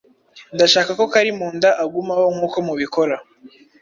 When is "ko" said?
0.99-1.03